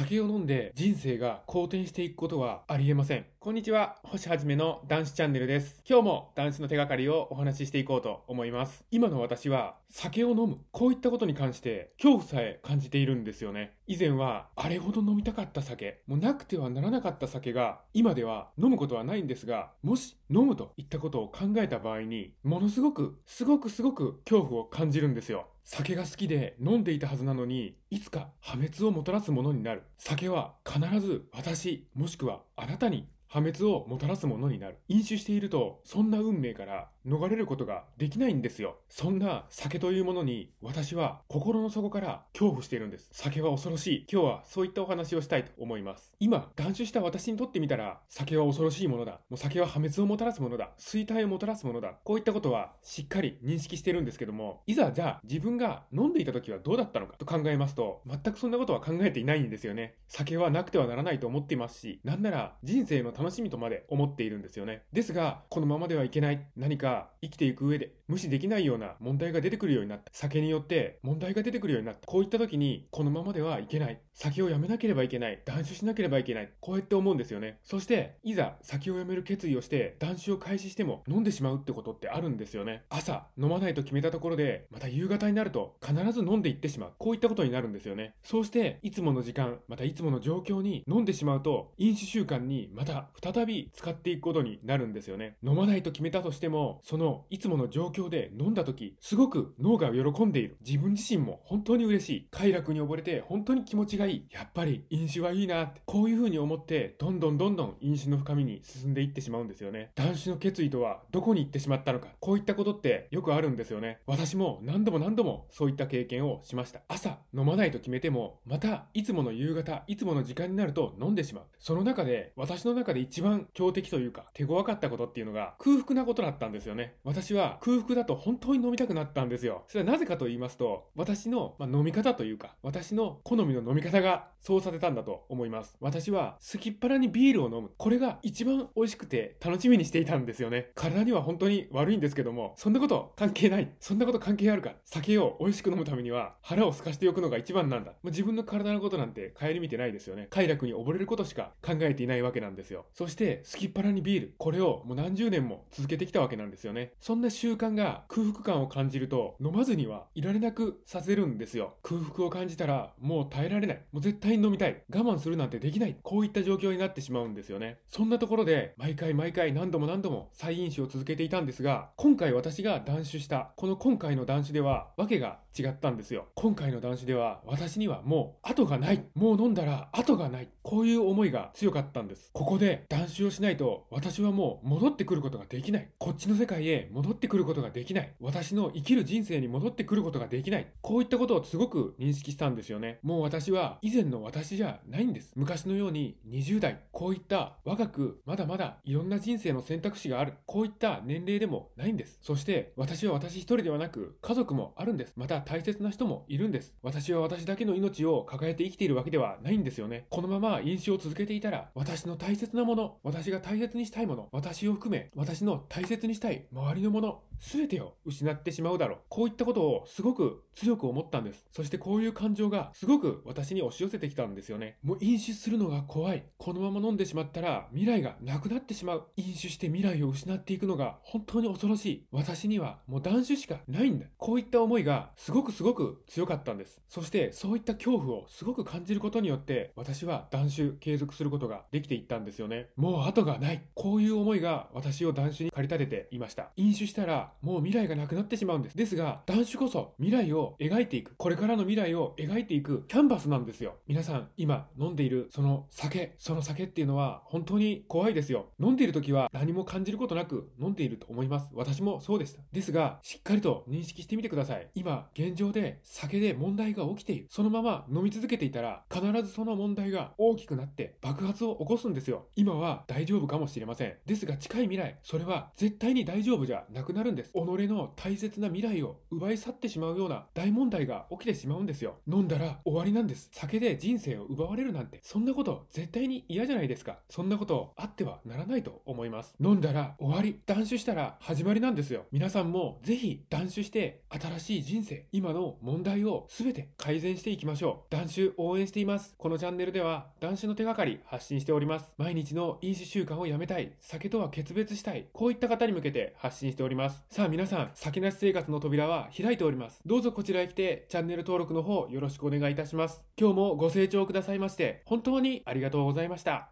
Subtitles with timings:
[0.00, 3.26] 酒を飲んで人生が好転していくことはありえません。
[3.38, 5.82] こんにちは、星はじめの男子チャンネルです。
[5.86, 8.82] 今日も男子の手がかりをお話ししていこうと思います。
[8.90, 13.76] 今の私は酒を飲む、こういったことに関して恐怖さえ感じているんですよね。
[13.86, 25.48] 以前はあれほど飲みたかった酒、もうなくてはならなかった酒が今では飲むことはないんですが、もし飲むといったことを考えた場合に、ものすごく、すごくすごく恐怖を感じるんですよ。
[25.72, 29.84] 酒が好きで飲んでいたはずなのに、いつか破滅をもたらすものになる。
[29.98, 34.78] 酒は必ず私、もしくはあなたに破滅をもたらすものになる。
[34.88, 38.78] 飲酒していると、そんな運命から逃れることができないんですよ。
[38.88, 43.08] そんな酒というものに私は心の底から恐怖しているんです。
[43.12, 44.06] 酒は恐ろしい。
[44.10, 46.12] 今日はそういったお話をしたいと思います。
[46.18, 49.20] 今、断酒した私にとってみたら、酒は恐ろしいものだ。
[49.30, 50.70] もう酒は破滅をもたらすものだ。
[50.76, 52.00] 衰退をもたらすものだ。
[52.02, 59.94] こういったことはしっかり認識してるんですけども、いざじゃあ自分が飲んでいた時はどうだったのかと考えますと、全くそんなことは考えていないんですよね。
[60.08, 64.82] 酒はなくてはならないと思っていますし、なんなら人生の楽しみとまで思っているんですよね。
[64.94, 66.40] ですが、このままではいけない。
[66.56, 70.10] 何か生きていく上で無視できないような問題が出てくるようになった。
[70.10, 72.06] 酒によって問題が出てくるようになった。
[72.06, 74.00] こういった時に、このままではいけない。
[74.14, 75.42] 酒をやめなければいけない。
[75.44, 76.50] 断酒しなければいけない。
[76.60, 77.58] こうやって思うんですよね。
[77.62, 82.84] そして、いざ酒をやめる決意をして断酒を開始しても飲んでしまうってことってあるんですよね。
[82.88, 86.92] 朝、飲まないと決めたところで、また夕方になると必ず飲んでいってしまう。
[86.98, 88.14] こういったことになるんですよね。
[88.22, 95.36] そうして、いつもの時間、またいつもの状況に飲んでしまうと、飲酒習慣にまた再び使っていくことになるんですよね。
[95.42, 100.56] 飲まないと決めたとしても、そのいつもの状況で飲んだ時、すごく脳が喜んでいる。
[100.66, 102.28] 自分自身も本当に嬉しい。
[102.30, 104.26] 快楽に溺れて本当に気持ちがいい。
[104.30, 109.90] やっぱり飲酒はいいなって、こういう風に思って、どんどんどんどん飲酒の深みに進んでいってしまうんですよね。
[109.94, 112.08] 男子の決意とはどこに行ってしまったのか。
[112.20, 114.00] こういったことってよくあるんですよね。
[114.06, 116.80] 私も何度も何度もそういった経験をしました。
[116.88, 121.44] 朝、飲まないと決めても、またいつもの夕方、いつもの時間になると飲んでしまう。
[121.58, 126.96] その中で、私の中で一番強敵というか、手強かったことっていうのが空腹なことだったんですよね。
[127.04, 129.64] 私は空腹だと本当に飲みたくなったんですよ。
[129.68, 135.76] それはなぜかと言いますと、私の、ま飲み方というか、私の好みの飲み方がそうさせたんだと思います。
[135.80, 137.70] 私は好きっ腹にビールを飲む。
[137.76, 140.70] これが一番美味しくて楽しみにしていたんですよね。
[140.74, 143.70] 体には本当に悪いんですけども、そんなこと関係ない。
[143.80, 144.72] そんなこと関係あるか。
[144.84, 147.92] 酒を美味しく飲むためには腹を空かしておくのが一番なんだ。
[148.04, 150.26] 自分の体のことなんて顧みてないですよね。
[150.30, 152.86] 快楽に溺れることしか考えていないわけなんですよ。
[152.92, 154.34] そして好きっ腹にビール。
[154.38, 156.92] これをもう何十年も続けてきたわけなんですよね。
[157.00, 161.74] そんな習慣が空腹感を感じると飲まずにはいられなくさせるんですよ。
[161.82, 163.82] 空腹を感じたらもう耐えられない。
[163.92, 164.82] もう絶対に飲みたい。
[164.92, 165.96] 我慢するなんてできない。
[166.02, 167.78] こういった状況になってしまうんですよね。
[167.86, 176.28] そんなところで毎回毎回何度も何度も再飲酒を続けていたんですが、今回私が断酒した、この今回の断酒では訳が違ったんですよ。
[176.34, 179.04] 今回の断酒では私にはもう後がない。
[179.14, 180.48] もう飲んだら後がない。
[180.62, 182.30] こういう思いが強かったんです。
[182.32, 185.90] ここで断酒をしないと私はもう戻ってくることができない。
[185.98, 188.14] こっちの世界へ戻ってくることができない。
[188.20, 190.68] 私の生きる人生に戻ってくることができない。
[190.80, 192.98] こういったことをすごく認識したんですよね。
[193.02, 195.32] もう私は以前の私じゃないんです。
[195.36, 200.34] 昔のように20代、こういった若くまだまだいろんな人生の選択肢がある。
[200.46, 202.18] こういった年齢でもないんです。
[202.22, 205.14] そして私は私一人ではなく家族もあるんです。
[205.16, 206.74] また大切な人もいるんです。
[206.82, 210.06] 私は私だけの命を抱えて生きているわけではないんですよね。
[210.10, 218.98] このまま飲酒を続けていたら私の大切なもの、私が大切にしたいもの、私を含め私の大切にしたい周りのもの、全てを失ってしまうだろう。
[219.08, 221.46] こういったことをすごく強く思ったんです。
[221.52, 224.76] そしてこういう感情がすごく私に押し寄せてきたんですよね。
[224.82, 226.24] もう飲酒するのが怖い。
[226.36, 229.08] このまま飲んでしまったら未来がなくなってしまう。
[229.16, 232.06] 飲酒して未来を失っていくのが本当に恐ろしい。
[232.12, 234.06] 私にはもう断酒しかないんだ。
[234.18, 236.82] こういった思いがすごくすごく強かったんです。
[236.88, 242.49] そしてそういった恐怖をすごく感じることによって私は断酒継続することができていったんですよね。
[242.50, 243.62] ねもう後がない。
[243.74, 246.50] こういう思いが私を断酒に駆り立てていました。
[246.56, 248.76] 飲酒したらもう未来がなくなってしまうんです。
[248.76, 251.14] ですが断酒こそ未来を描いていく。
[251.16, 253.76] これからの未来を描いていくキャンバスなんですよ。
[253.86, 258.46] 皆さん今飲んでいるその酒、その酒っていうのは本当に怖いですよ。
[258.60, 261.48] 飲んでいる時は何も感じることなく飲んでいると思います。
[261.54, 262.40] 私もそうでした。
[262.52, 264.68] ですが、しっかりと認識してみてください。
[264.74, 267.26] 今、現状で酒で問題が起きている。
[267.30, 272.26] そのまま飲み続けていたら、必ずその問題が大きくなって爆発を起こすんですよ。
[272.40, 273.96] 今は大丈夫かもしれません。
[274.06, 277.32] ですが近い未来、それは絶対に大丈夫じゃなくなるんです。
[277.32, 281.98] 己の大切な未来を奪い去ってしまうような大問題が起きてしまうんですよ。
[282.10, 283.28] 飲んだら終わりなんです。
[283.30, 287.00] 酒で人生を奪われるなんて、そんなこと絶対に嫌じゃないですか。
[287.10, 289.34] そんなことあってはならないと思います。
[289.38, 292.06] 飲んだら終わり、断酒したら始まりなんですよ。
[292.10, 297.94] 皆さんもぜひ断酒して新しい人生、今の問題を全て改善していきましょう。
[297.94, 299.14] 断酒応援しています。
[299.18, 301.92] このチャンネルでは断酒の手がかり発信しております。
[301.98, 307.02] 毎日の飲酒習慣をやめたい、酒とは決別したい、こういった方に向けて発信しております。
[307.10, 309.80] さあ皆さん、酒なし生活の扉は開いております。
[309.84, 313.02] どうぞこちらへ来てチャンネル登録の方よろしくお願いいたします。
[313.18, 316.50] 今日もご清聴くださいまして、本当にありがとうございました。